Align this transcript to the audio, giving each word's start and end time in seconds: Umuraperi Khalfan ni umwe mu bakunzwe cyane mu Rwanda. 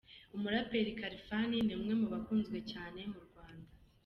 Umuraperi 0.35 0.91
Khalfan 0.99 1.45
ni 1.65 1.73
umwe 1.77 1.93
mu 2.01 2.07
bakunzwe 2.13 2.57
cyane 2.71 3.01
mu 3.11 3.19
Rwanda. 3.25 3.69